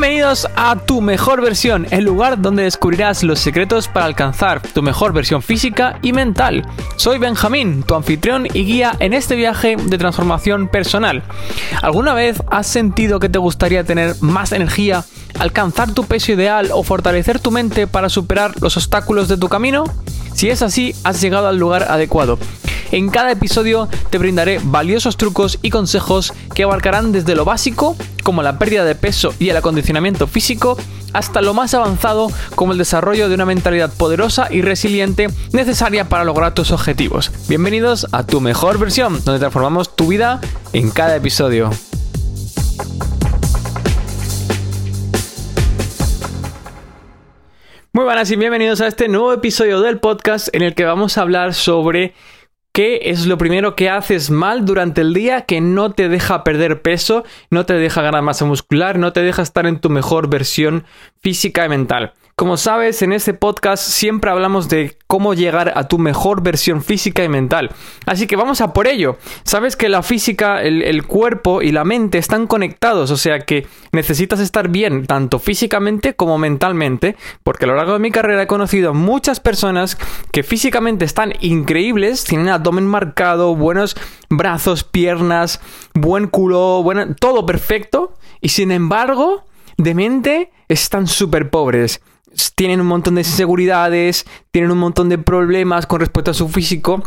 [0.00, 5.12] Bienvenidos a Tu Mejor Versión, el lugar donde descubrirás los secretos para alcanzar tu mejor
[5.12, 6.66] versión física y mental.
[6.96, 11.22] Soy Benjamín, tu anfitrión y guía en este viaje de transformación personal.
[11.82, 15.04] ¿Alguna vez has sentido que te gustaría tener más energía,
[15.38, 19.84] alcanzar tu peso ideal o fortalecer tu mente para superar los obstáculos de tu camino?
[20.40, 22.38] Si es así, has llegado al lugar adecuado.
[22.92, 27.94] En cada episodio te brindaré valiosos trucos y consejos que abarcarán desde lo básico,
[28.24, 30.78] como la pérdida de peso y el acondicionamiento físico,
[31.12, 36.24] hasta lo más avanzado como el desarrollo de una mentalidad poderosa y resiliente necesaria para
[36.24, 37.30] lograr tus objetivos.
[37.46, 40.40] Bienvenidos a tu mejor versión, donde transformamos tu vida
[40.72, 41.68] en cada episodio.
[47.92, 51.22] Muy buenas y bienvenidos a este nuevo episodio del podcast en el que vamos a
[51.22, 52.14] hablar sobre
[52.72, 56.82] ¿Qué es lo primero que haces mal durante el día que no te deja perder
[56.82, 60.84] peso, no te deja ganar masa muscular, no te deja estar en tu mejor versión
[61.20, 62.12] física y mental?
[62.40, 67.22] Como sabes, en este podcast siempre hablamos de cómo llegar a tu mejor versión física
[67.22, 67.70] y mental.
[68.06, 69.18] Así que vamos a por ello.
[69.42, 74.40] Sabes que la física, el, cuerpo y la mente están conectados, o sea que necesitas
[74.40, 78.94] estar bien tanto físicamente como mentalmente, porque a lo largo de mi carrera he conocido
[78.94, 79.98] muchas personas
[80.32, 83.98] que físicamente están increíbles, tienen abdomen marcado, buenos
[84.30, 85.60] brazos, piernas,
[85.92, 86.82] buen culo,
[87.20, 89.44] todo perfecto, y sin embargo,
[89.76, 92.00] de mente están súper pobres
[92.54, 97.02] tienen un montón de inseguridades, tienen un montón de problemas con respecto a su físico.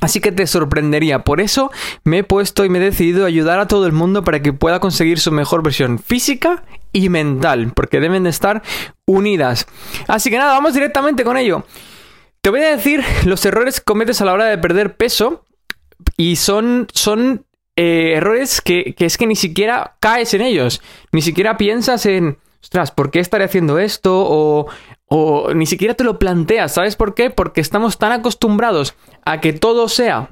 [0.00, 1.20] Así que te sorprendería.
[1.20, 1.70] Por eso
[2.04, 4.78] me he puesto y me he decidido ayudar a todo el mundo para que pueda
[4.78, 8.62] conseguir su mejor versión física y mental, porque deben de estar
[9.06, 9.66] unidas.
[10.06, 11.64] Así que nada, vamos directamente con ello.
[12.42, 15.44] Te voy a decir los errores que cometes a la hora de perder peso
[16.16, 17.44] y son, son
[17.76, 22.38] eh, errores que, que es que ni siquiera caes en ellos, ni siquiera piensas en
[22.66, 24.24] ostras, ¿por qué estaré haciendo esto?
[24.28, 24.66] O,
[25.06, 27.30] o ni siquiera te lo planteas, ¿sabes por qué?
[27.30, 28.94] Porque estamos tan acostumbrados
[29.24, 30.30] a que todo sea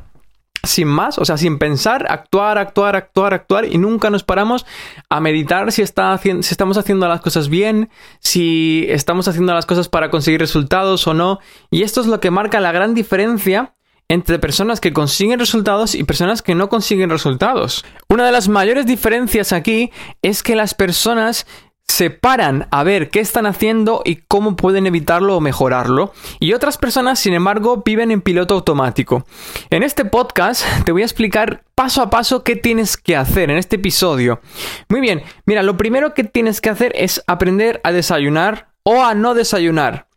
[0.65, 4.67] sin más, o sea, sin pensar, actuar, actuar, actuar, actuar y nunca nos paramos
[5.11, 10.11] a meditar si, si estamos haciendo las cosas bien, si estamos haciendo las cosas para
[10.11, 11.39] conseguir resultados o no.
[11.71, 13.75] Y esto es lo que marca la gran diferencia
[14.09, 17.85] entre personas que consiguen resultados y personas que no consiguen resultados.
[18.09, 19.91] Una de las mayores diferencias aquí
[20.23, 21.47] es que las personas
[21.87, 26.13] se paran a ver qué están haciendo y cómo pueden evitarlo o mejorarlo.
[26.41, 29.27] Y otras personas, sin embargo, viven en piloto automático.
[29.71, 33.59] En este podcast te voy a explicar paso a paso qué tienes que hacer en
[33.59, 34.41] este episodio.
[34.89, 39.15] Muy bien, mira, lo primero que tienes que hacer es aprender a desayunar o a
[39.15, 40.09] no desayunar.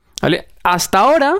[0.64, 1.36] Hasta ahora,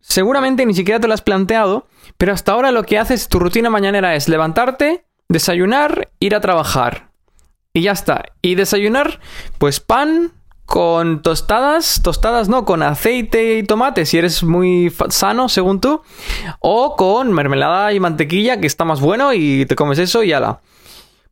[0.00, 1.86] seguramente ni siquiera te lo has planteado,
[2.18, 7.07] pero hasta ahora lo que haces, tu rutina mañanera es levantarte, desayunar, ir a trabajar.
[7.78, 8.24] Y ya está.
[8.42, 9.20] Y desayunar,
[9.58, 10.32] pues pan
[10.66, 16.02] con tostadas, tostadas no, con aceite y tomate, si eres muy sano, según tú,
[16.58, 20.58] o con mermelada y mantequilla, que está más bueno, y te comes eso y ala.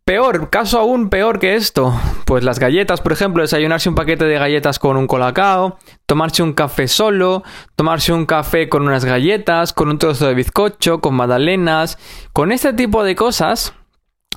[0.05, 1.93] Peor, caso aún peor que esto,
[2.27, 6.53] pues las galletas, por ejemplo, desayunarse un paquete de galletas con un colacao, tomarse un
[6.53, 7.43] café solo,
[7.75, 11.99] tomarse un café con unas galletas, con un trozo de bizcocho, con magdalenas,
[12.33, 13.75] con este tipo de cosas,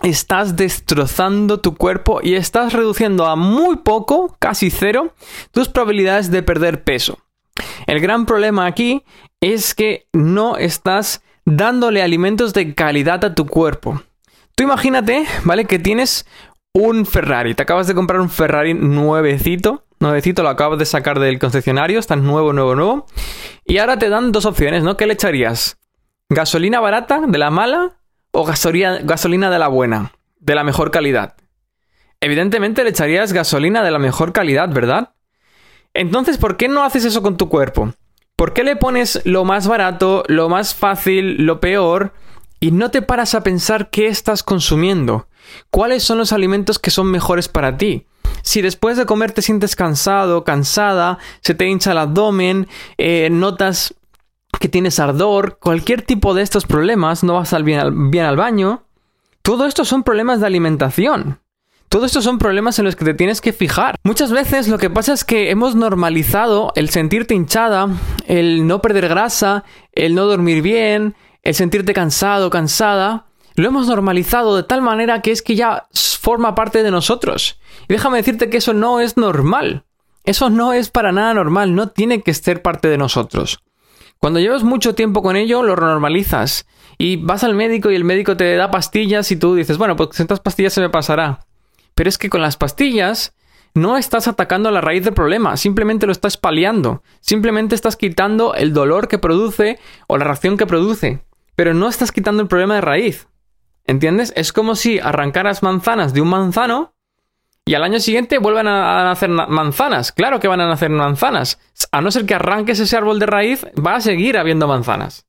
[0.03, 5.13] estás destrozando tu cuerpo y estás reduciendo a muy poco, casi cero,
[5.51, 7.19] tus probabilidades de perder peso.
[7.87, 9.03] El gran problema aquí
[9.41, 14.01] es que no estás dándole alimentos de calidad a tu cuerpo.
[14.55, 15.65] Tú imagínate, ¿vale?
[15.65, 16.25] Que tienes
[16.73, 21.39] un Ferrari, te acabas de comprar un Ferrari nuevecito, nuevecito, lo acabas de sacar del
[21.39, 23.05] concesionario, está nuevo, nuevo, nuevo,
[23.65, 24.95] y ahora te dan dos opciones, ¿no?
[24.95, 25.77] ¿Qué le echarías?
[26.29, 27.97] ¿Gasolina barata, de la mala,
[28.31, 31.35] o gasolina, gasolina de la buena, de la mejor calidad?
[32.21, 35.13] Evidentemente le echarías gasolina de la mejor calidad, ¿verdad?
[35.93, 37.93] Entonces, ¿por qué no haces eso con tu cuerpo?
[38.35, 42.13] ¿Por qué le pones lo más barato, lo más fácil, lo peor
[42.59, 45.27] y no te paras a pensar qué estás consumiendo?
[45.69, 48.05] ¿Cuáles son los alimentos que son mejores para ti?
[48.41, 52.67] Si después de comer te sientes cansado, cansada, se te hincha el abdomen,
[52.97, 53.95] eh, notas
[54.59, 58.83] que tienes ardor, cualquier tipo de estos problemas, no vas al, bien al baño,
[59.41, 61.39] todo esto son problemas de alimentación.
[61.89, 63.95] Todo esto son problemas en los que te tienes que fijar.
[64.03, 67.87] Muchas veces lo que pasa es que hemos normalizado el sentirte hinchada,
[68.27, 69.63] el no perder grasa,
[69.93, 73.25] el no dormir bien, el sentirte cansado, cansada.
[73.55, 75.87] Lo hemos normalizado de tal manera que es que ya
[76.21, 77.59] forma parte de nosotros.
[77.87, 79.83] Y déjame decirte que eso no es normal.
[80.25, 83.63] Eso no es para nada normal, no tiene que ser parte de nosotros.
[84.19, 86.65] Cuando llevas mucho tiempo con ello, lo normalizas.
[86.97, 90.19] Y vas al médico y el médico te da pastillas y tú dices, bueno, pues
[90.19, 91.45] estas pastillas se me pasará.
[91.95, 93.33] Pero es que con las pastillas
[93.73, 98.73] no estás atacando la raíz del problema, simplemente lo estás paliando, simplemente estás quitando el
[98.73, 101.23] dolor que produce o la reacción que produce,
[101.55, 103.27] pero no estás quitando el problema de raíz.
[103.85, 104.33] ¿Entiendes?
[104.35, 106.93] Es como si arrancaras manzanas de un manzano
[107.69, 110.11] y al año siguiente vuelvan a nacer manzanas.
[110.11, 111.59] Claro que van a nacer manzanas.
[111.91, 115.27] A no ser que arranques ese árbol de raíz, va a seguir habiendo manzanas.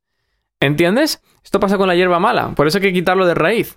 [0.58, 1.22] ¿Entiendes?
[1.44, 3.76] Esto pasa con la hierba mala, por eso hay que quitarlo de raíz.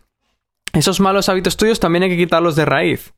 [0.72, 3.14] Esos malos hábitos tuyos también hay que quitarlos de raíz.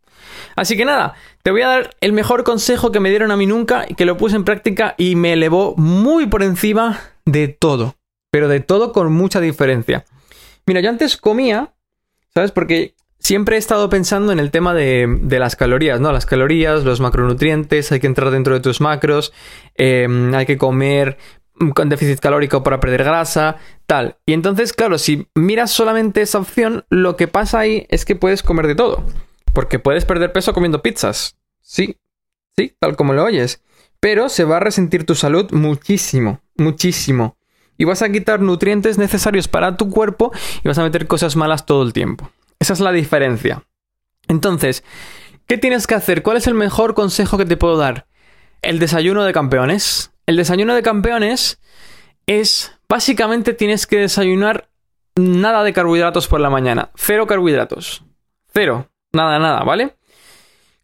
[0.56, 1.14] Así que nada,
[1.44, 4.06] te voy a dar el mejor consejo que me dieron a mí nunca y que
[4.06, 7.98] lo puse en práctica y me elevó muy por encima de todo.
[8.32, 10.06] Pero de todo con mucha diferencia.
[10.66, 11.76] Mira, yo antes comía,
[12.34, 12.52] ¿sabes?
[12.52, 12.96] Porque
[13.26, 16.12] siempre he estado pensando en el tema de, las calorías, ¿no?
[16.12, 19.34] Las calorías, los macronutrientes, hay que entrar dentro de tus macros,
[19.74, 21.18] em, hay que comer
[21.74, 23.56] con déficit calórico para perder grasa,
[23.88, 24.18] tal.
[24.28, 28.44] Y entonces, claro, si miras solamente esa opción, lo que pasa ahí es que puedes
[28.44, 29.04] comer de todo.
[29.54, 31.36] Porque puedes perder peso comiendo pizzas.
[31.62, 31.98] Sí,
[32.56, 33.64] sí, tal como lo oyes.
[34.00, 37.38] Pero se va a resentir tu salud muchísimo, muchísimo
[37.78, 40.32] y vas a quitar nutrientes necesarios para tu cuerpo
[40.64, 42.30] y vas a meter cosas malas todo el tiempo.
[42.66, 43.64] Esa es la diferencia.
[44.28, 44.84] Entonces,
[45.46, 46.24] ¿qué tienes que hacer?
[46.24, 48.08] ¿Cuál es el mejor consejo que te puedo dar?
[48.64, 50.12] El desayuno de campeones.
[50.26, 51.62] El desayuno de campeones
[52.26, 54.72] es básicamente tienes que desayunar
[55.16, 56.90] nada de carbohidratos por la mañana.
[56.96, 58.04] Cero carbohidratos.
[58.52, 58.90] Cero.
[59.14, 59.96] Nada, nada, ¿vale?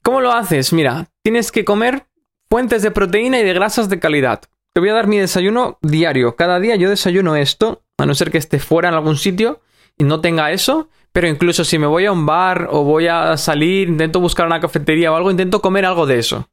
[0.03, 0.73] ¿Cómo lo haces?
[0.73, 2.05] Mira, tienes que comer
[2.47, 4.41] fuentes de proteína y de grasas de calidad.
[4.71, 6.35] Te voy a dar mi desayuno diario.
[6.35, 9.61] Cada día yo desayuno esto, a no ser que esté fuera en algún sitio
[9.97, 10.87] y no tenga eso.
[11.13, 14.61] Pero incluso si me voy a un bar o voy a salir, intento buscar una
[14.61, 16.49] cafetería o algo, intento comer algo de eso.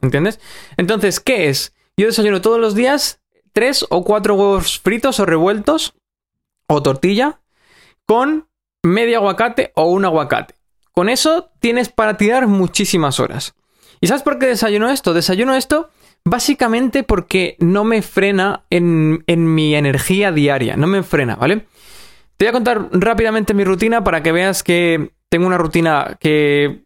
[0.00, 0.40] ¿Entiendes?
[0.76, 1.74] Entonces, ¿qué es?
[1.96, 3.20] Yo desayuno todos los días
[3.52, 5.94] tres o cuatro huevos fritos o revueltos
[6.66, 7.40] o tortilla
[8.06, 8.48] con
[8.82, 10.54] medio aguacate o un aguacate.
[10.92, 13.54] Con eso tienes para tirar muchísimas horas.
[14.00, 15.14] ¿Y sabes por qué desayuno esto?
[15.14, 15.90] Desayuno esto
[16.24, 21.66] Básicamente porque no me frena en, mi energía diaria, no me frena, ¿vale?
[22.42, 26.82] Te voy a contar rápidamente mi rutina para que veas que tengo una rutina que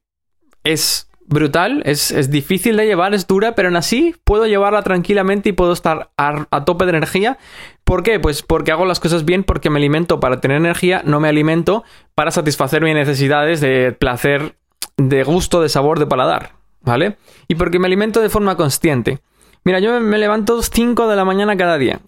[0.64, 5.53] es brutal, es, difícil de llevar, es dura, pero aún así puedo llevarla tranquilamente y
[5.53, 7.38] puedo estar a, a, tope de energía.
[7.85, 8.20] ¿Por qué?
[8.20, 11.85] Pues porque hago las cosas bien, porque me alimento para tener energía, no me alimento
[12.14, 14.56] para satisfacer mis necesidades de placer,
[14.99, 16.50] de gusto, de sabor, de paladar.
[16.82, 17.17] ¿vale?
[17.49, 19.20] Y porque me alimento de forma consciente.
[19.64, 22.00] Mira, yo me levanto 5 de la mañana cada día.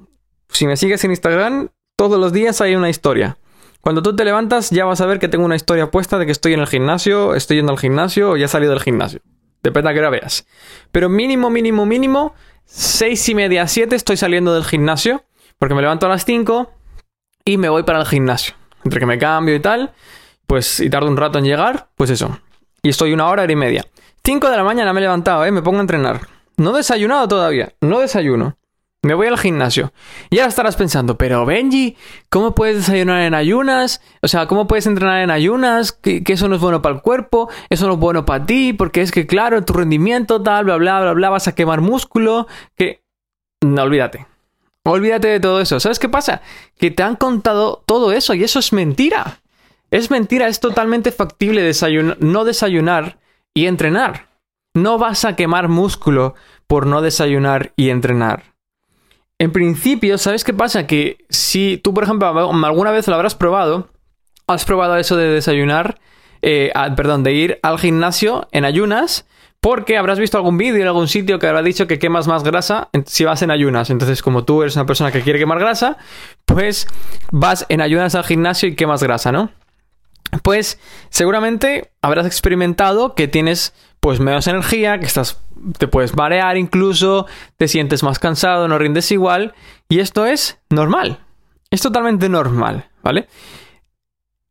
[0.51, 3.39] Si me sigues en Instagram, todos los días hay una historia.
[3.81, 6.33] Cuando tú te levantas ya vas a ver que tengo una historia puesta de que
[6.33, 9.21] estoy en el gimnasio, estoy yendo al gimnasio o ya he salido del gimnasio.
[9.65, 10.47] Depende a qué hora veas.
[10.93, 12.35] Pero mínimo, mínimo, mínimo,
[12.67, 15.25] 6 y media, 7 estoy saliendo del gimnasio.
[15.59, 16.71] Porque me levanto a las 5
[17.45, 18.55] y me voy para el gimnasio.
[18.85, 19.93] Entre que me cambio y tal,
[20.47, 22.39] pues y tardo un rato en llegar, pues eso.
[22.81, 23.85] Y estoy una hora, hora y media.
[24.23, 25.51] 5 de la mañana me he levantado, ¿eh?
[25.51, 26.21] Me pongo a entrenar.
[26.59, 28.58] No he desayunado todavía, no desayuno.
[29.03, 29.93] Me voy al gimnasio.
[30.29, 31.97] Y ahora estarás pensando, pero Benji,
[32.31, 34.03] ¿cómo puedes desayunar en ayunas?
[34.23, 35.93] O sea, ¿cómo puedes entrenar en ayunas?
[35.93, 39.03] Que, eso no es bueno para el cuerpo, eso no es bueno para ti, porque
[39.03, 43.05] es que, claro, tu rendimiento, tal, bla, bla, bla, bla, vas a quemar músculo, que...
[43.65, 44.27] No, olvídate.
[44.85, 45.79] Olvídate de todo eso.
[45.79, 46.43] ¿Sabes qué pasa?
[46.77, 49.43] Que te han contado todo eso y eso es mentira.
[49.91, 51.71] Es mentira, es totalmente factible
[52.21, 53.19] no desayunar
[53.55, 54.29] y entrenar.
[54.75, 56.35] No vas a quemar músculo
[56.67, 58.58] por no desayunar y entrenar.
[59.39, 60.87] En principio, ¿sabes qué pasa?
[60.87, 63.89] Que si tú, por ejemplo, alguna vez lo habrás probado,
[64.49, 66.01] has probado eso de desayunar,
[66.43, 69.27] eh, perdón, de ir al gimnasio en ayunas,
[69.61, 72.89] porque habrás visto algún vídeo en algún sitio que habrá dicho que quemas más grasa
[73.07, 73.91] si vas en ayunas.
[73.91, 75.99] Entonces, como tú eres una persona que quiere quemar grasa,
[76.45, 76.89] pues
[77.31, 79.51] vas en ayunas al gimnasio y quemas grasa, ¿no?
[80.43, 80.79] pues
[81.11, 85.41] seguramente habrás experimentado que tienes pues menos energía, que estás
[85.79, 87.27] te puedes marear incluso,
[87.57, 89.55] te sientes más cansado, no rindes igual
[89.89, 91.19] y esto es normal.
[91.71, 93.29] Es totalmente normal, ¿vale?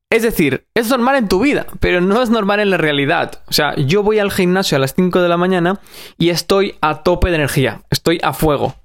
[0.09, 3.41] Es decir, es normal en tu vida, pero no es normal en la realidad.
[3.47, 5.79] O sea, yo voy al gimnasio a las 5 de la mañana
[6.17, 8.75] y estoy a tope de energía, estoy a fuego,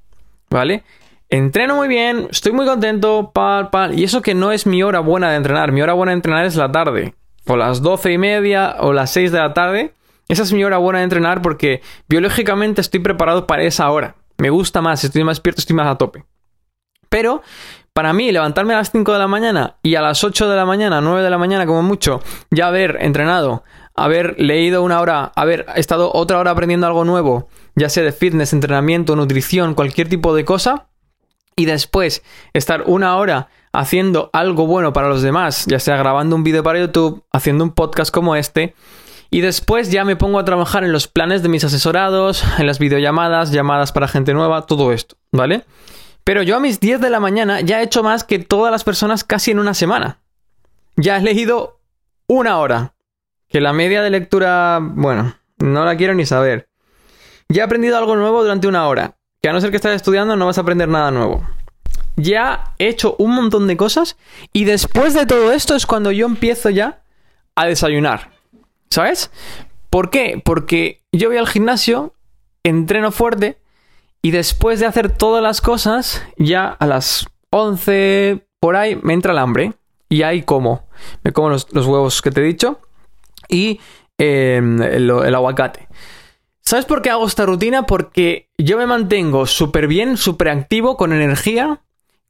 [0.51, 0.83] ¿vale?
[1.29, 3.99] Entreno muy bien, estoy muy contento, pal, pal.
[3.99, 5.73] Y eso que no es mi hora buena de entrenar.
[5.73, 7.15] Mi hora buena de entrenar es la tarde.
[7.47, 9.95] O las doce y media o las 6 de la tarde.
[10.29, 14.17] Esa hora buena de entrenar porque biológicamente estoy preparado para esa hora.
[14.39, 16.25] Me gusta más, estoy más despierto, estoy más a tope.
[17.09, 17.43] Pero
[17.93, 20.65] para mí, levantarme a las 5 de la mañana y a las 8 de la
[20.65, 23.65] mañana, 9 de la mañana como mucho, ya haber entrenado,
[23.95, 28.55] haber leído una hora, haber estado otra hora aprendiendo algo nuevo, ya sea de fitness,
[28.55, 30.89] entrenamiento, nutrición, cualquier tipo de cosa,
[31.55, 32.23] y después
[32.55, 36.81] estar una hora haciendo algo bueno para los demás, ya sea grabando un vídeo para
[36.81, 38.75] YouTube, haciendo un podcast como este,
[39.35, 42.79] Y después ya me pongo a trabajar en los planes de mis asesorados, en las
[42.79, 45.65] videollamadas, llamadas para gente nueva, todo esto, ¿vale?
[46.23, 48.85] Pero yo a mis 10 de la mañana ya he hecho más que todas las
[48.85, 50.19] personas casi en una semana.
[50.97, 51.81] Ya he leído
[52.27, 52.93] una hora.
[53.49, 56.69] Que la media de lectura, bueno, no la quiero ni saber.
[57.49, 59.17] Ya he aprendido algo nuevo durante una hora.
[59.41, 61.43] Que a no ser que estés estudiando no vas a aprender nada nuevo.
[62.17, 64.19] Ya he hecho un montón de cosas
[64.53, 67.03] y después de todo esto es cuando yo empiezo ya
[67.55, 68.42] a desayunar.
[68.93, 69.31] ¿Sabes?
[69.89, 70.43] ¿Por qué?
[70.45, 72.13] Porque yo voy al gimnasio,
[72.63, 73.59] entreno fuerte
[74.21, 79.33] y después de hacer todas las cosas, ya a las 11 por ahí me entra
[79.33, 79.73] el hambre
[80.11, 80.87] y ahí como.
[81.25, 82.81] Me como los, huevos que te he dicho
[83.49, 83.81] y
[84.19, 85.89] em, el, aguacate.
[86.61, 87.87] ¿Sabes por qué hago esta rutina?
[87.87, 91.81] Porque yo me mantengo súper bien, súper activo, con energía.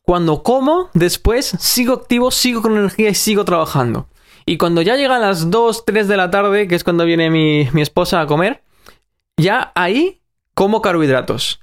[0.03, 4.07] Cuando como, después sigo activo, sigo con energía y sigo trabajando.
[4.47, 7.69] Y cuando ya llegan las 2, 3 de la tarde, que es cuando viene mi,
[7.81, 8.63] esposa a comer,
[9.37, 10.21] ya ahí
[10.55, 11.61] como carbohidratos.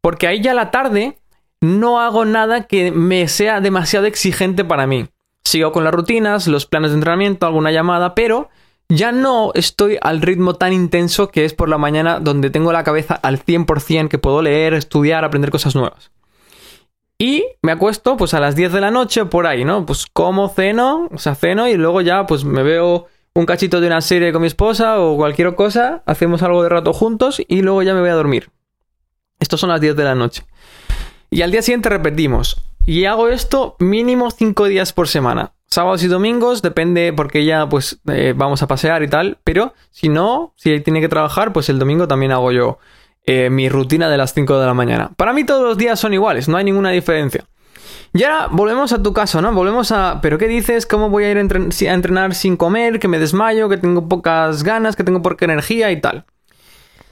[0.00, 1.18] Porque ahí ya la tarde
[1.60, 5.08] no hago nada que me sea demasiado exigente para mí.
[5.44, 8.48] Sigo con las rutinas, los planes de entrenamiento, alguna llamada, pero
[8.88, 12.84] ya no estoy al ritmo tan intenso que es por la mañana donde tengo la
[12.84, 16.10] cabeza al 100% que puedo leer, estudiar, aprender cosas nuevas.
[17.20, 19.84] Y me acuesto pues a las 10 de la noche por ahí, ¿no?
[19.84, 23.88] Pues como ceno, o sea, ceno y luego ya pues me veo un cachito de
[23.88, 27.82] una serie con mi esposa o cualquier cosa, hacemos algo de rato juntos y luego
[27.82, 28.48] ya me voy a dormir.
[29.38, 30.44] Estos son las 10 de la noche.
[31.28, 32.62] Y al día siguiente repetimos.
[32.86, 35.52] Y hago esto mínimo 5 días por semana.
[35.66, 39.36] Sábados y domingos, depende porque ya pues eh, vamos a pasear y tal.
[39.44, 42.78] Pero si no, si tiene que trabajar, pues el domingo también hago yo
[43.32, 45.12] eh, mi rutina de las 5 de la mañana.
[45.16, 47.44] Para mí todos los días son iguales, no hay ninguna diferencia.
[48.12, 49.52] Y ahora volvemos a tu caso, ¿no?
[49.52, 50.18] Volvemos a...
[50.20, 50.84] ¿Pero qué dices?
[50.84, 52.98] ¿Cómo voy a ir a, entrenar sin comer?
[52.98, 56.24] Que me desmayo, que tengo pocas ganas, que tengo poca energía y tal.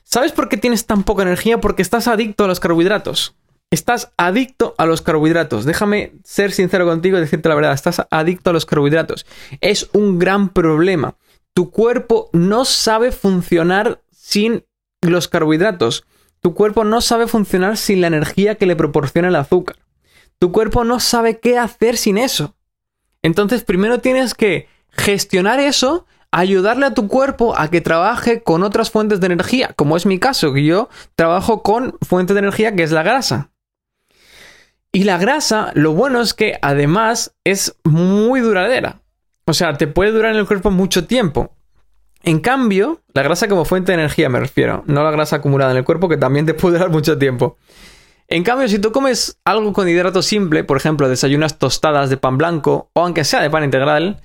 [0.03, 1.61] ¿Sabes por qué tienes tan poca energía?
[1.61, 3.37] Porque estás adicto a los carbohidratos.
[3.71, 5.67] Estás adicto a los carbohidratos.
[5.67, 7.75] Déjame ser sincero contigo y decirte la verdad.
[7.75, 9.25] Estás adicto a los carbohidratos.
[9.61, 11.15] Es un gran problema.
[11.55, 14.65] Tu cuerpo no sabe funcionar sin
[15.03, 16.05] los carbohidratos.
[16.41, 19.77] Tu cuerpo no sabe funcionar sin la energía que le proporciona el azúcar.
[20.39, 22.55] Tu cuerpo no sabe qué hacer sin eso.
[23.23, 28.91] Entonces, primero tienes que gestionar eso, ayudarle a tu cuerpo a que trabaje con otras
[28.91, 32.85] fuentes de energía, como es mi caso, que yo trabajo con fuente de energía que
[32.85, 33.51] es la grasa.
[34.93, 39.03] Y la grasa, lo bueno es que además es muy duradera.
[39.45, 41.58] O sea, te puede durar en el cuerpo mucho tiempo.
[42.23, 45.79] En cambio, la grasa como fuente de energía me refiero, no la grasa acumulada en
[45.79, 47.57] el cuerpo que también te puede durar mucho tiempo.
[48.31, 52.37] En cambio, si tú comes algo con hidrato simple, por ejemplo, desayunas tostadas de pan
[52.37, 54.21] blanco o aunque sea de pan integral,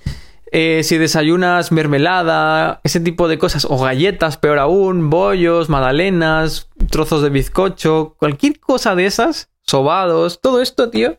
[0.51, 7.21] eh, si desayunas mermelada, ese tipo de cosas, o galletas, peor aún, bollos, magdalenas, trozos
[7.23, 11.17] de bizcocho, cualquier cosa de esas, sobados, todo esto, tío,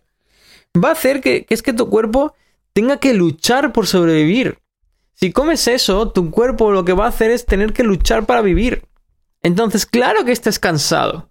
[0.76, 2.35] va a hacer que, que es que tu cuerpo
[2.75, 4.59] tenga que luchar por sobrevivir.
[5.14, 8.42] Si comes eso, tu cuerpo lo que va a hacer es tener que luchar para
[8.42, 8.85] vivir.
[9.42, 11.30] Entonces, claro que estés cansado.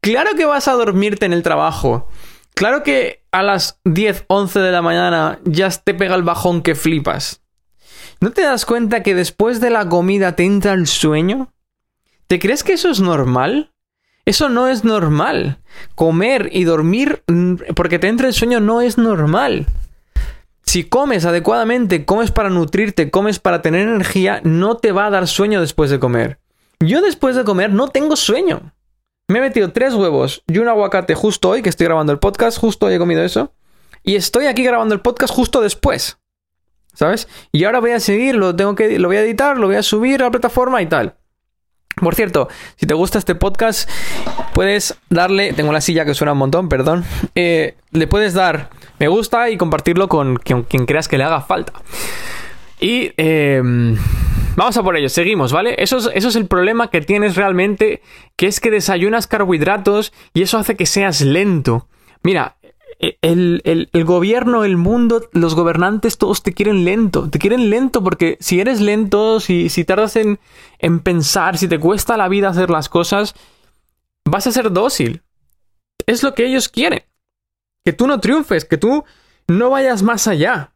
[0.00, 2.08] Claro que vas a dormirte en el trabajo.
[2.54, 6.74] Claro que a las 10, 11 de la mañana ya te pega el bajón que
[6.74, 7.42] flipas.
[8.20, 11.52] ¿No te das cuenta que después de la comida te entra el sueño?
[12.26, 13.72] ¿Te crees que eso es normal?
[14.26, 15.58] Eso no es normal.
[15.94, 19.66] Comer y dormir mm, porque te entra el sueño no es normal.
[20.70, 25.26] Si comes adecuadamente, comes para nutrirte, comes para tener energía, no te va a dar
[25.26, 26.38] sueño después de comer.
[26.78, 28.72] Yo después de comer no tengo sueño.
[29.26, 32.56] Me he metido tres huevos y un aguacate justo hoy, que estoy grabando el podcast,
[32.56, 33.52] justo hoy he comido eso.
[34.04, 36.18] Y estoy aquí grabando el podcast justo después.
[36.94, 37.26] ¿Sabes?
[37.50, 39.82] Y ahora voy a seguir, lo tengo que, lo voy a editar, lo voy a
[39.82, 41.16] subir a la plataforma y tal.
[42.00, 43.88] Por cierto, si te gusta este podcast,
[44.52, 47.04] puedes darle, tengo la silla que suena un montón, perdón,
[47.34, 51.72] eh, le puedes dar me gusta y compartirlo con quien, creas que le haga falta.
[52.78, 53.96] Y em,
[54.56, 55.74] vamos a por ello, seguimos, ¿vale?
[55.78, 58.02] Eso es, eso es el problema que tienes realmente,
[58.36, 61.88] que es que desayunas carbohidratos y eso hace que seas lento.
[62.22, 62.56] Mira,
[63.02, 67.30] e, el, gobierno, el mundo, los gobernantes, todos te quieren lento.
[67.30, 70.38] Te quieren lento porque si eres lento, si, si tardas en,
[70.78, 73.34] en pensar, si te cuesta la vida hacer las cosas,
[74.26, 75.22] vas a ser dócil.
[76.06, 77.02] Es lo que ellos quieren.
[77.84, 79.04] Que tú no triunfes, que tú
[79.48, 80.74] no vayas más allá.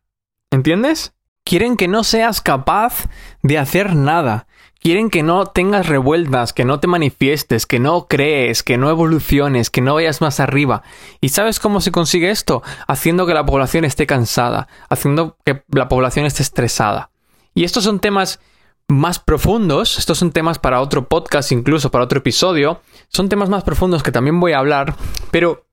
[0.50, 1.12] ¿Entiendes?
[1.44, 3.06] Quieren que no seas capaz
[3.42, 4.46] de hacer nada.
[4.84, 9.70] Quieren que no tengas revueltas, que no te manifiestes, que no crees, que no evoluciones,
[9.70, 10.82] que no vayas más arriba.
[11.22, 12.62] ¿Y sabes cómo se consigue esto?
[12.86, 17.08] Haciendo que la población esté cansada, haciendo que la población esté estresada.
[17.54, 18.40] Y estos son temas
[18.86, 23.64] más profundos, estos son temas para otro podcast, incluso para otro episodio, son temas más
[23.64, 24.96] profundos que también voy a hablar,
[25.30, 25.64] pero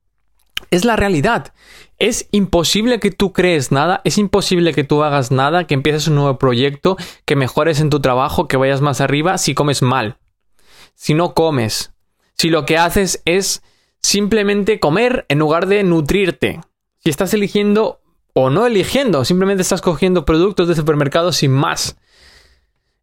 [0.70, 1.52] es la realidad.
[2.02, 6.16] Es imposible que tú crees nada, es imposible que tú hagas nada, que empieces un
[6.16, 10.18] nuevo proyecto, que mejores en tu trabajo, que vayas más arriba si comes mal.
[10.96, 11.92] Si no comes.
[12.34, 13.62] Si lo que haces es
[14.02, 16.60] simplemente comer en lugar de nutrirte.
[16.98, 18.00] Si estás eligiendo
[18.34, 21.96] o no eligiendo, simplemente estás cogiendo productos de supermercado sin más.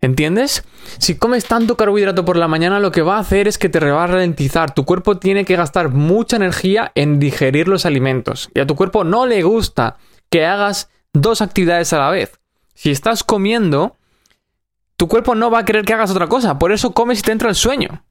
[0.01, 0.63] ¿Entiendes?
[0.97, 3.79] Si comes tanto carbohidrato por la mañana, lo que va a hacer es que te
[3.79, 4.73] va a ralentizar.
[4.73, 8.49] Tu cuerpo tiene que gastar mucha energía en digerir los alimentos.
[8.53, 9.97] Y a tu cuerpo no le gusta
[10.29, 12.39] que hagas dos actividades a la vez.
[12.73, 13.97] Si estás comiendo,
[14.95, 16.59] tu cuerpo no va a querer que hagas otra cosa.
[16.59, 18.05] Por eso comes y te entra el sueño.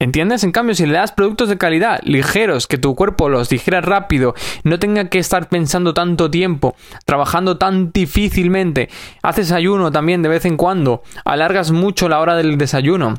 [0.00, 0.42] ¿Entiendes?
[0.42, 4.34] En cambio, si le das productos de calidad, ligeros, que tu cuerpo los digiera rápido,
[4.64, 6.74] no tenga que estar pensando tanto tiempo,
[7.04, 8.88] trabajando tan difícilmente,
[9.22, 13.14] haces ayuno también de vez en cuando, alargas mucho la hora del desayuno.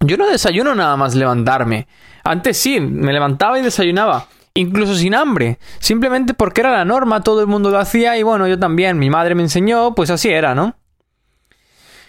[0.00, 1.86] Yo no desayuno nada más levantarme.
[2.24, 7.40] Antes sí, me levantaba y desayunaba, incluso sin hambre, simplemente porque era la norma, todo
[7.40, 10.54] el mundo lo hacía y bueno, yo también, mi madre me enseñó, pues así era,
[10.54, 10.76] ¿no?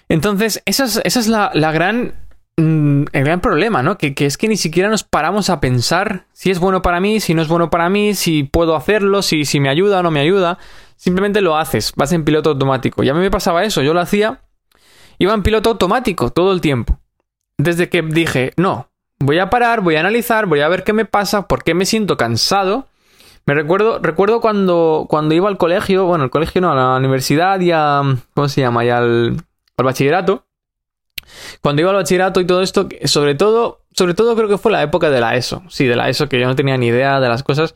[0.09, 2.13] Entonces, esa es, esa es la, la gran
[2.55, 3.97] el gran problema, ¿no?
[3.97, 7.33] Que, es que ni siquiera nos paramos a pensar si es bueno para mí, si
[7.33, 10.19] no es bueno para mí, si puedo hacerlo, si, si me ayuda o no me
[10.19, 10.59] ayuda.
[10.95, 13.03] Simplemente lo haces, vas en piloto automático.
[13.03, 14.41] Y a mí me pasaba eso, yo lo hacía,
[15.17, 16.99] iba en piloto automático todo el tiempo.
[17.57, 21.05] Desde que dije, no, voy a parar, voy a analizar, voy a ver qué me
[21.05, 22.87] pasa, por qué me siento cansado.
[23.45, 27.59] Me recuerdo, recuerdo cuando, cuando iba al colegio, bueno, al colegio no, a la universidad
[27.59, 28.01] y a,
[28.33, 28.85] ¿cómo se llama?
[28.85, 29.37] Y al,
[29.77, 30.45] al bachillerato.
[31.61, 34.81] Cuando iba al bachillerato y todo esto, sobre todo, sobre todo creo que fue la
[34.81, 35.63] época de la ESO.
[35.69, 37.75] Sí, de la ESO, que yo no tenía ni idea de las cosas.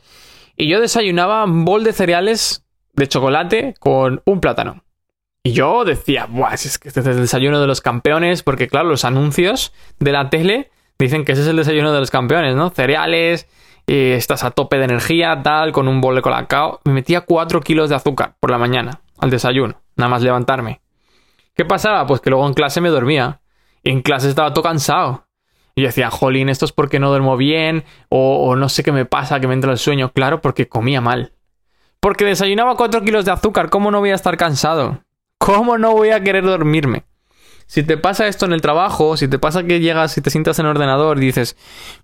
[0.56, 4.82] Y yo desayunaba un bol de cereales de chocolate con un plátano.
[5.44, 8.88] Y yo decía, Buah, es que este es el desayuno de los campeones, porque claro,
[8.88, 12.70] los anuncios de la tele dicen que ese es el desayuno de los campeones, ¿no?
[12.70, 13.48] Cereales,
[13.86, 16.80] estás a tope de energía, tal, con un bol de colacao.
[16.84, 20.80] Me metía 4 kilos de azúcar por la mañana al desayuno, nada más levantarme.
[21.58, 22.06] ¿Qué pasaba?
[22.06, 23.40] Pues que luego en clase me dormía.
[23.82, 25.26] En clase estaba todo cansado.
[25.74, 29.06] Y yo decía, jolín, esto es porque no duermo bien, o, no sé qué me
[29.06, 30.12] pasa, que me entra el sueño.
[30.12, 31.32] Claro, porque comía mal.
[31.98, 35.02] Porque desayunaba 4 kilos de azúcar, ¿cómo no voy a estar cansado?
[35.38, 37.02] ¿Cómo no voy a querer dormirme?
[37.66, 40.60] Si te pasa esto en el trabajo, si te pasa que llegas y te sientas
[40.60, 41.56] en el ordenador y dices,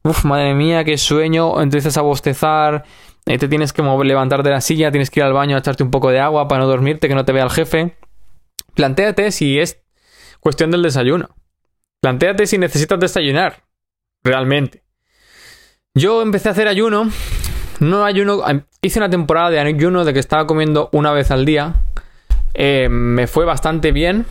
[0.02, 2.84] uff, madre mía, qué sueño, empiezas a bostezar,
[3.24, 5.84] eh, te tienes que levantar de la silla, tienes que ir al baño a echarte
[5.84, 7.96] un poco de agua para no dormirte, que no te vea el jefe.
[8.74, 9.80] Plantéate si es
[10.40, 11.30] cuestión del desayuno.
[12.00, 13.64] Plantéate si necesitas desayunar.
[14.22, 14.82] Realmente.
[15.94, 17.10] Yo empecé a hacer ayuno.
[17.80, 18.42] No ayuno.
[18.82, 21.82] Hice una temporada de ayuno de que estaba comiendo una vez al día.
[22.52, 24.26] Eh, me fue bastante bien.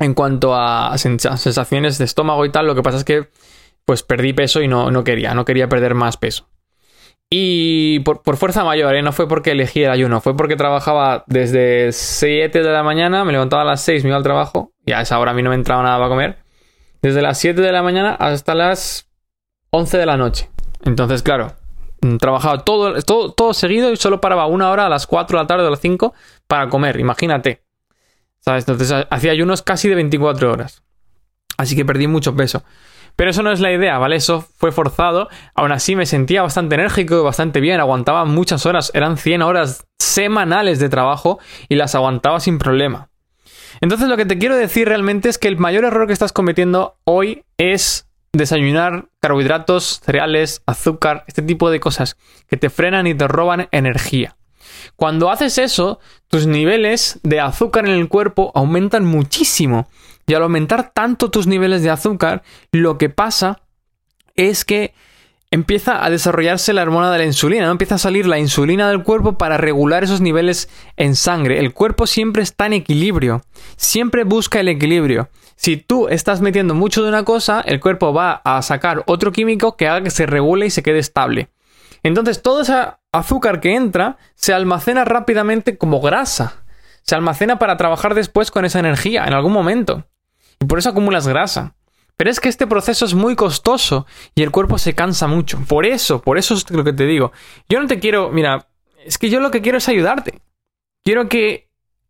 [0.00, 2.66] En cuanto a sensaciones de estómago y tal.
[2.66, 3.28] Lo que pasa es que.
[3.84, 5.32] Pues perdí peso y no, no quería.
[5.32, 6.48] No quería perder más peso.
[7.30, 9.02] Y por, fuerza mayor, ¿eh?
[9.02, 13.32] no fue porque elegí el ayuno, fue porque trabajaba desde 7 de la mañana, me
[13.32, 15.50] levantaba a las 6, me iba al trabajo, y a esa hora a mí no
[15.50, 16.38] me entraba nada para comer,
[17.02, 19.10] desde las 7 de la mañana hasta las
[19.70, 20.48] 11 de la noche.
[20.84, 21.52] Entonces, claro,
[22.00, 25.44] mm, trabajaba todo, todo, todo seguido y solo paraba una hora a las 4 de
[25.44, 26.14] la tarde o a las 5
[26.46, 27.62] para comer, imagínate.
[28.40, 28.66] ¿Sabes?
[28.66, 30.82] Entonces hacía ayunos casi de 24 horas.
[31.58, 32.62] Así que perdí mucho peso.
[33.18, 34.14] Pero eso no es la idea, ¿vale?
[34.14, 35.28] Eso fue forzado.
[35.56, 40.78] Aún así me sentía bastante enérgico, bastante bien, aguantaba muchas horas, eran 100 horas semanales
[40.78, 43.08] de trabajo y las aguantaba sin problema.
[43.80, 46.96] Entonces lo que te quiero decir realmente es que el mayor error que estás cometiendo
[47.02, 53.26] hoy es desayunar carbohidratos, cereales, azúcar, este tipo de cosas que te frenan y te
[53.26, 54.37] roban energía.
[54.98, 59.86] Cuando haces eso, tus niveles de azúcar en el cuerpo aumentan muchísimo
[60.26, 63.60] y al aumentar tanto tus niveles de azúcar, lo que pasa
[64.34, 64.94] es que
[65.52, 67.70] empieza a desarrollarse la hormona de la insulina, ¿no?
[67.70, 71.60] Empieza a salir la insulina del cuerpo para regular esos niveles en sangre.
[71.60, 73.42] El cuerpo siempre está en equilibrio,
[73.76, 75.28] siempre busca el equilibrio.
[75.54, 79.76] Si tú estás metiendo mucho de una cosa, el cuerpo va a sacar otro químico
[79.76, 81.50] que haga que se regule y se quede estable.
[82.02, 82.74] Entonces todo ese
[83.12, 86.64] azúcar que entra se almacena rápidamente como grasa.
[87.02, 90.06] Se almacena para trabajar después con esa energía en algún momento
[90.60, 91.74] y por eso acumulas grasa.
[92.16, 95.60] Pero es que este proceso es muy costoso y el cuerpo se cansa mucho.
[95.68, 97.32] Por eso, por eso es lo que te digo.
[97.68, 98.68] Yo no te quiero, mira,
[99.04, 100.40] es que yo lo que quiero es ayudarte.
[101.04, 101.67] Quiero que,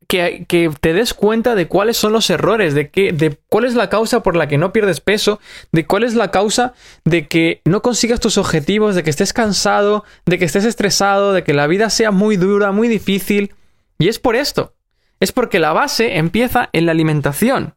[0.08, 3.90] que, te des cuenta de cuáles son los errores, de, que, de cuál es la
[3.90, 5.38] causa por la que no pierdes peso,
[5.70, 6.72] de cuál es la causa
[7.04, 11.44] de que no consigas tus objetivos, de que estés cansado, de que estés estresado, de
[11.44, 13.54] que la vida sea muy dura, muy difícil.
[13.98, 14.74] Y es por esto.
[15.20, 17.74] Es porque la base empieza en la alimentación.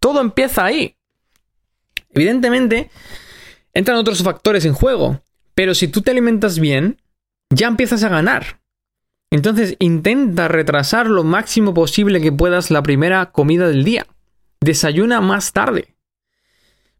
[0.00, 0.96] todo empieza ahí.
[2.14, 2.90] Evidentemente,
[3.72, 5.22] entran otros factores en juego,
[5.54, 7.00] pero si tú te alimentas bien,
[7.50, 8.60] ya empiezas a ganar.
[9.34, 14.06] Entonces intenta retrasar lo máximo posible que puedas la primera comida del día.
[14.60, 15.96] Desayuna más tarde.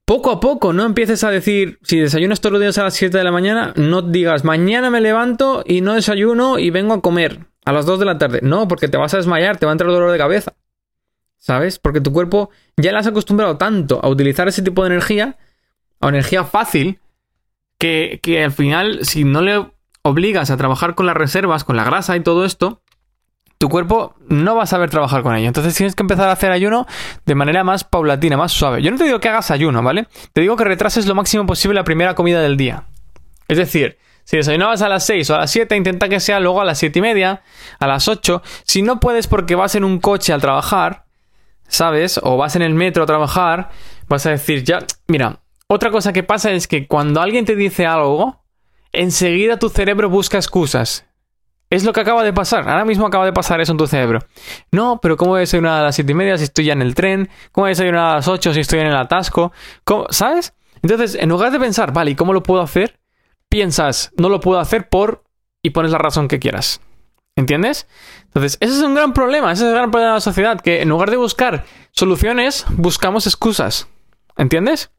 [0.04, 3.16] Poco a poco, no empieces a decir, si desayunas todos los días a las 7
[3.16, 7.46] de la mañana, no digas, mañana me levanto y no desayuno y vengo a comer
[7.64, 8.40] a las 2 de la tarde.
[8.42, 10.54] No, porque te vas a desmayar, te va a entrar dolor de cabeza.
[11.38, 11.78] ¿Sabes?
[11.78, 15.36] Porque tu cuerpo ya le has acostumbrado tanto a utilizar ese tipo de energía,
[16.00, 16.98] a energía fácil,
[17.78, 19.73] que, que al final, si no le
[20.04, 22.82] obligas a trabajar con las reservas, con la grasa y todo esto,
[23.58, 25.48] tu cuerpo no va a saber trabajar con ello.
[25.48, 26.86] Entonces tienes que empezar a hacer ayuno
[27.24, 28.82] de manera más paulatina, más suave.
[28.82, 30.06] Yo no te digo que hagas ayuno, ¿vale?
[30.34, 32.84] Te digo que retrases lo máximo posible la primera comida del día.
[33.48, 36.60] Es decir, si desayunabas a las 6 o a las 7, intenta que sea luego
[36.60, 37.42] a las 7 y media,
[37.80, 38.42] a las 8.
[38.64, 41.06] Si no puedes porque vas en un coche al trabajar,
[41.66, 42.20] ¿sabes?
[42.22, 43.70] O vas en el metro a trabajar,
[44.08, 47.86] vas a decir, ya, mira, otra cosa que pasa es que cuando alguien te dice
[47.86, 48.43] algo,
[48.94, 51.06] enseguida tu cerebro busca excusas.
[51.70, 52.68] Es lo que acaba de pasar.
[52.68, 54.20] Ahora mismo acaba de pasar eso en tu cerebro.
[54.70, 56.82] No, pero ¿cómo voy a desayunar a las 7 y media si estoy ya en
[56.82, 57.28] el tren?
[57.52, 59.52] ¿Cómo voy a desayunar a las 8 si estoy en el atasco?
[60.10, 60.54] ¿Sabes?
[60.82, 63.00] Entonces, en lugar de pensar, vale, ¿y cómo lo puedo hacer?
[63.48, 65.24] Piensas, no lo puedo hacer por...
[65.62, 66.80] y pones la razón que quieras.
[67.36, 67.88] ¿Entiendes?
[68.26, 70.82] Entonces, ese es un gran problema, ese es el gran problema de la sociedad, que
[70.82, 73.88] en lugar de buscar soluciones, buscamos excusas.
[74.36, 74.90] ¿Entiendes?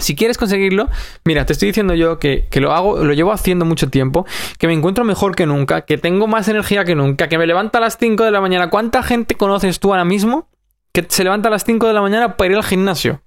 [0.00, 0.88] Si quieres conseguirlo,
[1.24, 4.72] mira, te estoy diciendo yo que, lo hago, lo llevo haciendo mucho tiempo, que me
[4.72, 7.98] encuentro mejor que nunca, que tengo más energía que nunca, que me levanta a las
[7.98, 8.70] 5 de la mañana.
[8.70, 10.48] ¿Cuánta gente conoces tú ahora mismo
[10.92, 13.22] que se levanta a las 5 de la mañana para ir al gimnasio?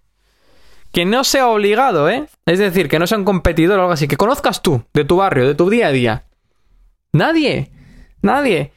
[0.93, 2.27] Que no sea obligado, ¿eh?
[2.45, 5.17] Es decir, que no sea un competidor o algo así, que conozcas tú, de tu
[5.17, 6.23] barrio, de tu día a día.
[7.11, 7.69] Nadie,
[8.21, 8.71] nadie.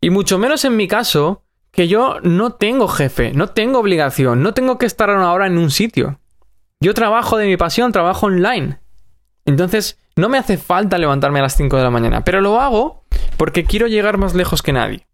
[0.00, 4.52] Y mucho menos en mi caso, que yo no tengo jefe, no tengo obligación, no
[4.52, 6.18] tengo que estar a una hora en un sitio.
[6.80, 8.78] Yo trabajo de mi pasión, trabajo online.
[9.44, 13.04] Entonces, no me hace falta levantarme a las 5 de la mañana, pero lo hago
[13.36, 15.06] porque quiero llegar más lejos que nadie.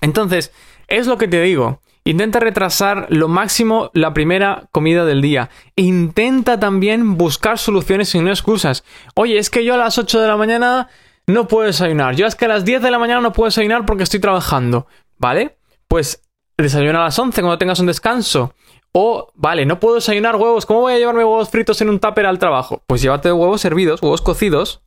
[0.00, 0.52] Entonces,
[0.88, 1.80] es lo que te digo.
[2.04, 5.50] Intenta retrasar lo máximo la primera comida del día.
[5.74, 8.84] Intenta también buscar soluciones y no excusas.
[9.16, 10.88] Oye, es que yo a las 8 de la mañana
[11.26, 12.14] no puedo desayunar.
[12.14, 14.86] Yo es que a las 10 de la mañana no puedo desayunar porque estoy trabajando.
[15.18, 15.56] ¿Vale?
[15.88, 16.22] Pues
[16.56, 18.54] desayuna a las 11 cuando tengas un descanso.
[18.98, 20.64] O, vale, no puedo desayunar huevos.
[20.64, 22.82] ¿Cómo voy a llevarme huevos fritos en un tupper al trabajo?
[22.86, 24.80] Pues llévate huevos hervidos, huevos cocidos.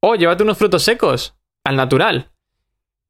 [0.00, 2.30] O llévate unos frutos secos, al natural.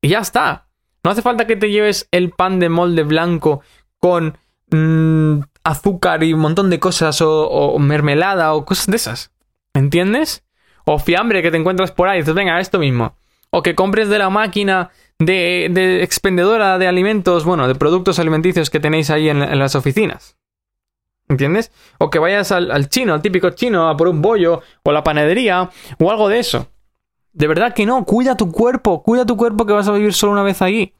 [0.01, 0.69] Y ya está.
[1.03, 3.63] No hace falta que te lleves el pan de molde blanco
[3.99, 4.39] con
[4.71, 9.33] mm, azúcar y un montón de cosas, o, o, mermelada, o cosas de esas.
[9.75, 10.45] ¿Entiendes?
[10.85, 12.21] O fiambre que te encuentras por ahí.
[12.21, 13.17] Dices, venga, esto mismo.
[13.51, 18.81] O que compres de la máquina de, expendedora de alimentos, bueno, de productos alimenticios que
[18.81, 20.37] tenéis ahí en, las oficinas.
[21.29, 21.73] ¿Entiendes?
[21.99, 25.71] O que vayas al, chino, al típico chino, a por un bollo, o la panadería,
[25.99, 26.69] o algo de eso.
[27.33, 30.33] De verdad que no, cuida tu cuerpo, cuida tu cuerpo que vas a vivir solo
[30.33, 30.95] una vez ahí.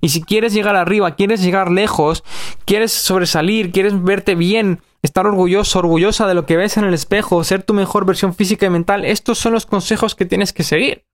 [0.00, 2.24] Y si quieres llegar arriba, quieres llegar lejos,
[2.66, 7.42] quieres sobresalir, quieres verte bien, estar orgulloso, orgullosa de lo que ves en el espejo,
[7.42, 11.04] ser tu mejor versión física y mental, estos son los consejos que tienes que seguir.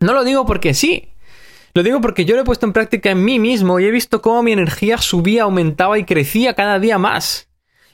[0.00, 1.12] No lo digo porque sí,
[1.74, 4.20] lo digo porque yo lo he puesto en práctica en mí mismo y he visto
[4.20, 7.48] cómo mi energía subía, aumentaba y crecía cada día más.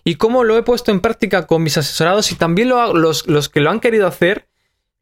[0.04, 3.60] Y cómo lo he puesto en práctica con mis asesorados y también los, los que
[3.60, 4.48] lo han querido hacer,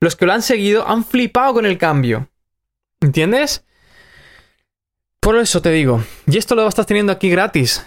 [0.01, 2.29] los que lo han seguido, han flipado con el cambio.
[3.01, 3.65] ¿Entiendes?
[5.21, 7.85] Por eso te digo, y esto lo estás teniendo aquí gratis.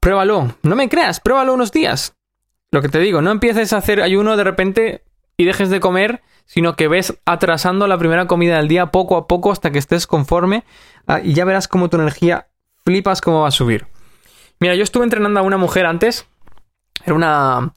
[0.00, 0.56] Pruébalo.
[0.62, 2.16] No me creas, pruébalo unos días.
[2.70, 5.04] Lo que te digo, no empieces a hacer ayuno de repente
[5.36, 9.26] y dejes de comer sino que ves atrasando la primera comida del día poco a
[9.26, 10.64] poco hasta que estés conforme
[11.06, 12.48] ah, y ya verás cómo tu energía
[12.84, 13.86] flipas cómo va a subir.
[14.60, 16.26] Mira, yo estuve entrenando a una mujer antes,
[17.06, 17.72] era una...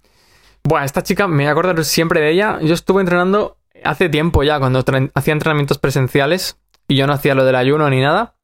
[0.65, 4.83] Bueno, esta chica, me acuerdo siempre de ella, yo estuve entrenando hace tiempo ya, cuando
[5.13, 6.59] hacía entrenamientos presenciales
[6.89, 8.35] y yo no hacía lo del ayuno ni nada.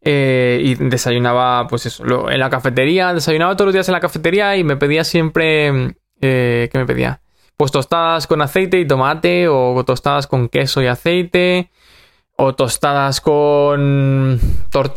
[0.00, 4.56] Eh, y desayunaba, pues eso, en la cafetería, desayunaba todos los días en la cafetería
[4.56, 5.96] y me pedía siempre...
[6.20, 7.21] Eh, ¿Qué me pedía?
[7.62, 11.70] Pues tostadas con aceite y tomate, o tostadas con queso y aceite,
[12.34, 14.40] o tostadas con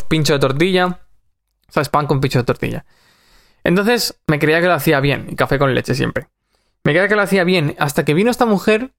[0.08, 1.01] pincho de tortilla,
[1.69, 1.89] ¿sabes?
[1.89, 2.84] Pan con pincho de tortilla.
[3.63, 6.28] Entonces me creía que lo hacía bien, y café con leche siempre.
[6.84, 8.95] Me creía que lo hacía bien, hasta que vino esta mujer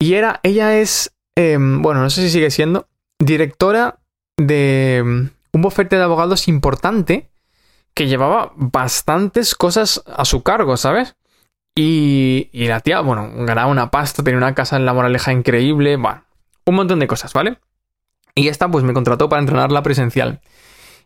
[0.00, 2.88] y era, ella es, em, bueno, no sé si sigue siendo,
[3.20, 4.00] directora
[4.36, 7.30] de em, un bufete de abogados importante
[7.94, 11.14] que llevaba bastantes cosas a su cargo, ¿sabes?
[11.80, 16.24] Y, la tía, bueno, ganaba una pasta, tenía una casa en La Moraleja increíble, bueno,
[16.64, 17.58] un montón de cosas, ¿vale?
[18.34, 20.40] Y esta pues me contrató para entrenarla presencial.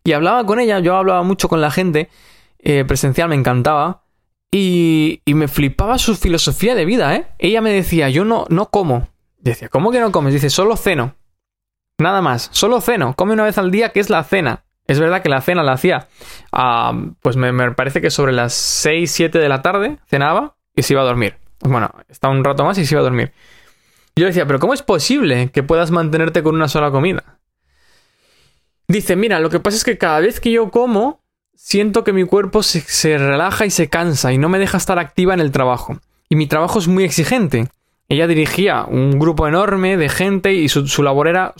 [0.02, 2.08] Y hablaba con ella, yo hablaba mucho con la gente
[2.58, 4.04] eh, presencial, me encantaba.
[4.50, 7.26] Y, y, me flipaba su filosofía de vida, ¿eh?
[7.38, 9.08] Ella me decía, yo no, no como.
[9.40, 10.32] Decía, ¿cómo que no comes?
[10.32, 11.16] Dice, solo ceno.
[11.98, 13.14] Nada más, solo ceno.
[13.14, 14.64] Come una vez al día, que es la cena.
[14.86, 16.08] Es verdad que la cena la hacía,
[17.20, 21.02] pues me, parece que sobre las 6, 7 de la tarde cenaba y se iba
[21.02, 21.36] a dormir.
[21.60, 23.32] Bueno, estaba un rato más y se iba a dormir.
[24.16, 27.38] Yo decía, pero ¿cómo es posible que puedas mantenerte con una sola comida?
[28.88, 31.20] Dice, mira, lo que pasa es que cada vez que yo como,
[31.54, 35.32] siento que mi cuerpo se, relaja y se cansa y no me deja estar activa
[35.32, 35.98] en el trabajo.
[36.28, 37.68] Y mi trabajo es muy exigente.
[38.08, 41.54] Ella dirigía un grupo enorme de gente y su, su labor era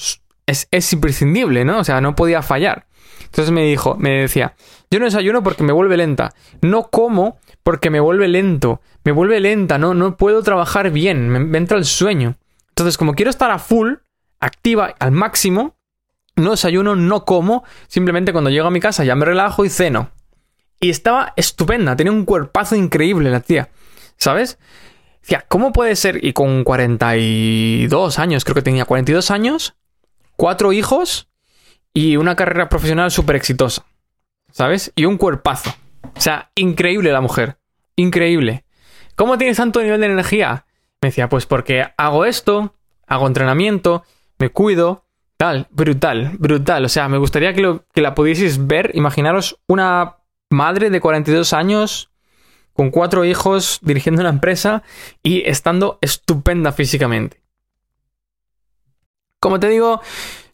[0.47, 1.79] es, es, imprescindible, ¿no?
[1.79, 2.87] O sea, no podía fallar.
[3.33, 4.55] Entonces me dijo, me decía,
[4.91, 6.35] yo no desayuno porque me vuelve lenta.
[6.61, 8.83] No como porque me vuelve lento.
[9.05, 11.31] Me vuelve lenta, no, no puedo trabajar bien.
[11.31, 12.37] Me, entra el sueño.
[12.69, 13.95] Entonces, como quiero estar a full,
[14.39, 15.77] activa al máximo,
[16.37, 17.65] no desayuno, no como.
[17.89, 20.11] Simplemente cuando llego a mi casa ya me relajo y ceno.
[20.79, 23.71] Y estaba estupenda, tenía un cuerpazo increíble la tía.
[24.19, 24.59] ¿Sabes?
[25.23, 26.23] Decía, ¿cómo puede ser?
[26.23, 29.75] Y con 42 años, creo que tenía 42 años,
[30.37, 31.32] cuatro hijos
[31.95, 33.85] y una carrera profesional súper exitosa.
[34.51, 34.93] ¿Sabes?
[34.95, 35.75] Y un cuerpazo.
[36.17, 37.59] O sea, increíble la mujer.
[37.97, 38.65] Increíble.
[39.17, 40.67] ¿Cómo tienes tanto nivel de energía?
[41.01, 42.75] Me decía, pues porque hago esto,
[43.07, 44.05] hago entrenamiento,
[44.39, 46.85] me cuido, tal, brutal, brutal.
[46.85, 48.91] O sea, me gustaría que, lo, que la pudieseis ver.
[48.95, 50.19] Imaginaros una
[50.51, 52.11] madre de 42 años
[52.73, 54.83] con cuatro hijos dirigiendo una empresa
[55.23, 57.43] y estando estupenda físicamente.
[59.41, 60.01] Como te digo,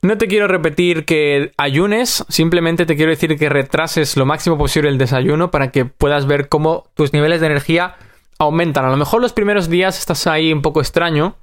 [0.00, 4.88] no te quiero repetir que ayunes, simplemente te quiero decir que retrases lo máximo posible
[4.88, 7.96] el desayuno para que puedas ver cómo tus niveles de energía
[8.38, 8.84] aumentan.
[8.84, 11.34] A lo mejor los primeros días estás ahí un poco extraño,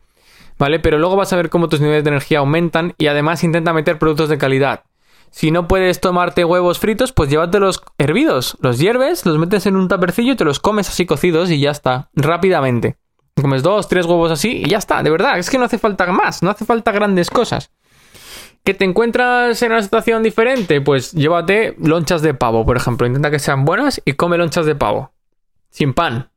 [0.57, 0.79] ¿vale?
[0.79, 3.99] Pero luego vas a ver cómo tus niveles de energía aumentan y además intenta meter
[3.99, 4.83] productos de calidad.
[5.31, 8.57] Si no puedes tomarte huevos fritos, pues llévatelos hervidos.
[8.61, 11.71] Los hierves, los metes en un tapercillo y te los comes así cocidos y ya
[11.71, 12.95] está, rápidamente.
[13.35, 16.05] Comes dos, tres huevos así y ya está, de verdad, es que no hace falta
[16.07, 17.69] más, no hace falta grandes cosas.
[18.65, 20.81] ¿Que te encuentras en una situación diferente?
[20.81, 23.05] Pues llévate lonchas de pavo, por ejemplo.
[23.05, 25.11] Intenta que sean buenas y come lonchas de pavo.
[25.69, 26.31] Sin pan.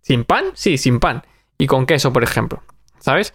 [0.00, 0.46] ¿Sin pan?
[0.54, 1.22] Sí, sin pan.
[1.56, 2.60] Y con queso, por ejemplo.
[2.98, 3.32] ¿Sabes?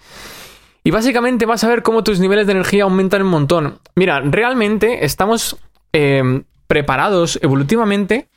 [0.84, 3.79] Y básicamente vas a ver cómo tus niveles de energía aumentan un montón.
[3.95, 5.58] Mira, realmente estamos
[5.93, 8.27] eh, preparados evolutivamente.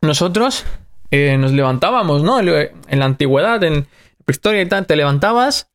[0.00, 0.64] Nosotros
[1.10, 2.38] eh, nos levantábamos, ¿no?
[2.38, 3.88] En la antigüedad, en
[4.26, 5.72] la historia y tal, te levantabas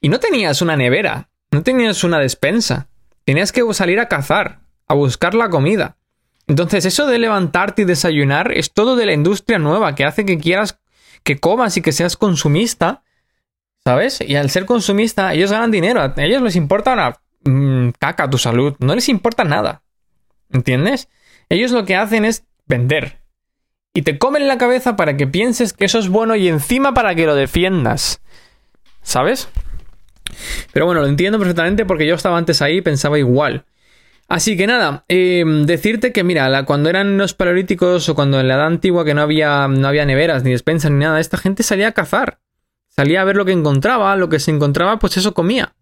[0.00, 1.28] y no tenías una nevera.
[1.50, 2.88] No tenías una despensa.
[3.24, 5.96] Tenías que salir a cazar, a buscar la comida.
[6.46, 10.38] Entonces, eso de levantarte y desayunar es todo de la industria nueva que hace que
[10.38, 10.78] quieras
[11.24, 13.02] que comas y que seas consumista.
[13.84, 14.20] ¿Sabes?
[14.20, 16.00] Y al ser consumista, ellos ganan dinero.
[16.00, 18.74] A ellos les importa una mm, caca tu salud.
[18.78, 19.82] No les importa nada.
[20.50, 21.08] ¿Entiendes?
[21.48, 23.20] Ellos lo que hacen es vender.
[23.94, 27.14] Y te comen la cabeza para que pienses que eso es bueno y encima para
[27.14, 28.20] que lo defiendas.
[29.02, 29.48] ¿Sabes?
[30.72, 33.64] Pero bueno, lo entiendo perfectamente porque yo estaba antes ahí y pensaba igual.
[34.28, 38.54] Así que nada, em, decirte que mira, cuando eran los paleolíticos o cuando en la
[38.54, 41.88] edad antigua que no había, no había neveras ni despensas ni nada, esta gente salía
[41.88, 42.40] a cazar.
[42.88, 45.74] Salía a ver lo que encontraba, lo que se encontraba, pues eso comía.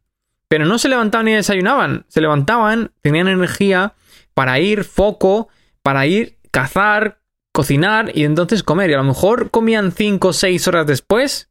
[0.49, 3.95] Pero no se levantaban ni desayunaban, se levantaban, tenían energía
[4.35, 5.49] para ir, foco,
[5.83, 7.21] para ir, cazar,
[7.53, 8.91] cocinar y entonces comer.
[8.91, 11.51] Y a lo mejor comían 5 o 6 horas después,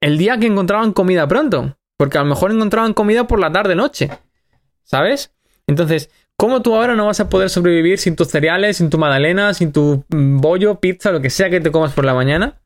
[0.00, 1.77] el día que encontraban comida pronto.
[1.98, 4.08] Porque a lo mejor encontraban comida por la tarde-noche.
[4.84, 5.34] ¿Sabes?
[5.66, 9.52] Entonces, ¿cómo tú ahora no vas a poder sobrevivir sin tus cereales, sin tu magdalena,
[9.52, 12.62] sin tu mm, bollo, pizza, lo que sea que te comas por la mañana?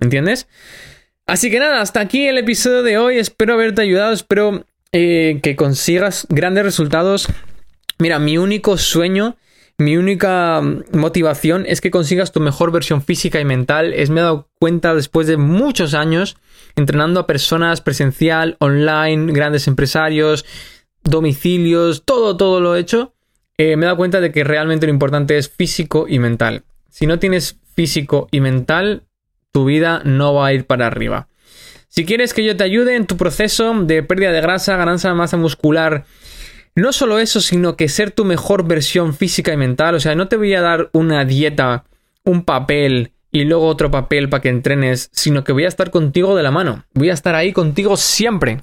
[0.00, 0.48] ¿Entiendes?
[1.26, 3.18] Así que nada, hasta aquí el episodio de hoy.
[3.18, 7.28] Espero haberte ayudado, espero eh, que consigas grandes resultados.
[7.98, 9.36] Mira, mi único sueño
[9.80, 10.62] mi única
[10.92, 13.92] motivación es que consigas tu mejor versión física y mental.
[13.94, 16.36] Es me he dado cuenta después de muchos años
[16.76, 20.44] entrenando a personas presencial, online, grandes empresarios,
[21.02, 23.14] domicilios, todo, todo lo he hecho.
[23.56, 26.64] Eh, me he dado cuenta de que realmente lo importante es físico y mental.
[26.90, 29.04] Si no tienes físico y mental,
[29.52, 31.28] tu vida no va a ir para arriba.
[31.88, 35.16] Si quieres que yo te ayude en tu proceso de pérdida de grasa, ganancia de
[35.16, 36.04] masa muscular,
[36.74, 39.94] no solo eso, sino que ser tu mejor versión física y mental.
[39.94, 41.84] O sea, no te voy a dar una dieta,
[42.24, 46.36] un papel y luego otro papel para que entrenes, sino que voy a estar contigo
[46.36, 46.84] de la mano.
[46.94, 48.62] Voy a estar ahí contigo siempre.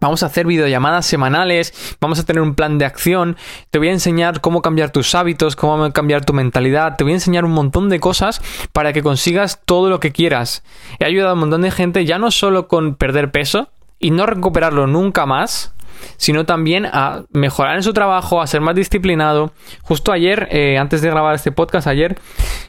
[0.00, 3.36] Vamos a hacer videollamadas semanales, vamos a tener un plan de acción,
[3.70, 7.16] te voy a enseñar cómo cambiar tus hábitos, cómo cambiar tu mentalidad, te voy a
[7.16, 8.40] enseñar un montón de cosas
[8.72, 10.64] para que consigas todo lo que quieras.
[11.00, 14.24] He ayudado a un montón de gente ya no solo con perder peso y no
[14.24, 15.74] recuperarlo nunca más,
[16.16, 19.52] sino también a mejorar en su trabajo, a ser más disciplinado.
[19.82, 22.18] Justo ayer, eh, antes de grabar este podcast, ayer,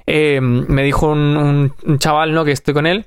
[0.07, 2.45] eh, me dijo un, chaval, ¿no?
[2.45, 3.05] Que estoy con él.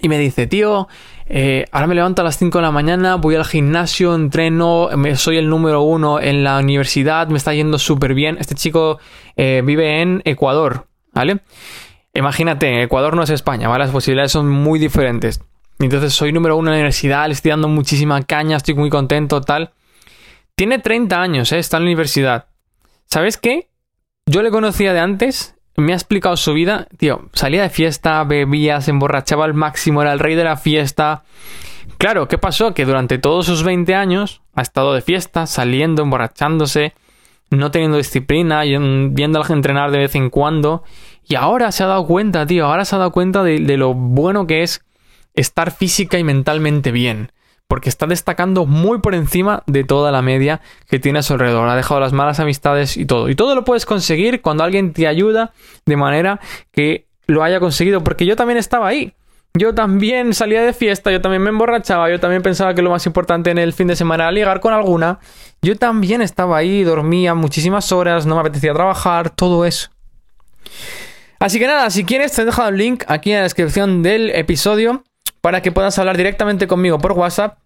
[0.00, 0.88] Y me dice, tío,
[1.26, 5.36] eh, ahora me levanto a las 5 de la mañana, voy al gimnasio, entreno, soy
[5.36, 8.36] el número uno en la universidad, me está yendo súper bien.
[8.40, 8.98] Este chico
[9.36, 11.42] vive en Ecuador, ¿vale?
[12.14, 13.84] Imagínate, Ecuador no es España, ¿vale?
[13.84, 15.40] Las posibilidades son muy diferentes.
[15.86, 19.40] Entonces soy número uno en la universidad, le estoy dando muchísima caña, estoy muy contento,
[19.40, 19.72] tal.
[20.54, 21.58] Tiene 30 años, ¿eh?
[21.58, 22.46] está en la universidad.
[23.06, 23.68] ¿Sabes qué?
[24.26, 26.86] Yo le conocía de antes, me ha explicado su vida.
[26.96, 31.24] Tío, salía de fiesta, bebía, se emborrachaba al máximo, era el rey de la fiesta.
[31.98, 32.74] Claro, ¿qué pasó?
[32.74, 36.94] Que durante todos sus 20 años ha estado de fiesta, saliendo, emborrachándose,
[37.50, 40.84] no teniendo disciplina, viendo a entrenar de vez en cuando.
[41.26, 44.46] Y ahora se ha dado cuenta, tío, ahora se ha dado cuenta de lo bueno
[44.46, 44.84] que es
[45.34, 47.32] estar física y mentalmente bien.
[47.68, 51.68] Porque está destacando muy por encima de toda la media que tiene a su alrededor.
[51.68, 53.28] Ha dejado las malas amistades y todo.
[53.30, 55.52] Y todo lo puedes conseguir cuando alguien te ayuda
[55.86, 56.40] de manera
[56.70, 58.04] que lo haya conseguido.
[58.04, 59.14] Porque yo también estaba ahí.
[59.54, 63.04] Yo también salía de fiesta, yo también me emborrachaba, yo también pensaba que lo más
[63.04, 65.18] importante en el fin de semana era ligar con alguna.
[65.60, 69.90] Yo también estaba ahí, dormía muchísimas horas, no me apetecía trabajar, todo eso.
[71.38, 74.30] Así que nada, si quieres te he dejado el link aquí en la descripción del
[74.30, 75.04] episodio
[75.42, 77.58] para que puedas hablar directamente conmigo por WhatsApp.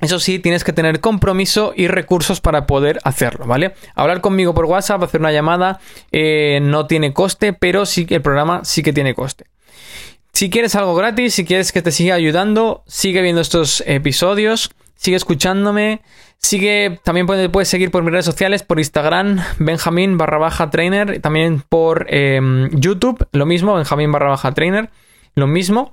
[0.00, 3.74] Eso sí, tienes que tener compromiso y recursos para poder hacerlo, ¿vale?
[3.94, 5.78] Hablar conmigo por WhatsApp, hacer una llamada,
[6.10, 9.44] eh, no tiene coste, pero sí que el programa sí que tiene coste.
[10.32, 15.18] Si quieres algo gratis, si quieres que te siga ayudando, sigue viendo estos episodios, sigue
[15.18, 16.00] escuchándome,
[16.38, 21.62] sigue, también puedes, seguir por mis redes sociales, por Instagram, Benjamín barra baja trainer, también
[21.68, 24.88] por em, YouTube, lo mismo, Benjamín barra baja trainer,
[25.34, 25.90] lo mismo.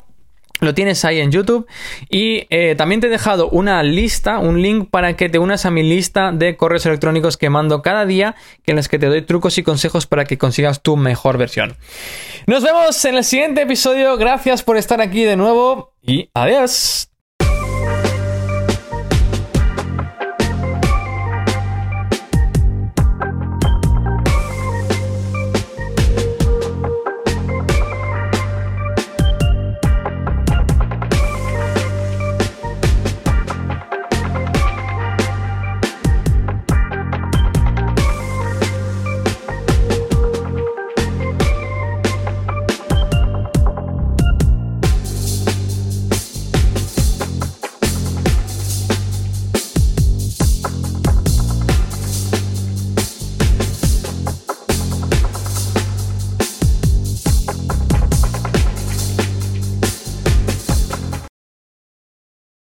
[0.59, 1.67] Lo tienes ahí en YouTube.
[2.09, 5.71] Y eh, también te he dejado una lista, un link para que te unas a
[5.71, 9.57] mi lista de correos electrónicos que mando cada día, en los que te doy trucos
[9.57, 11.75] y consejos para que consigas tu mejor versión.
[12.45, 14.17] Nos vemos en el siguiente episodio.
[14.17, 17.09] Gracias por estar aquí de nuevo y adiós.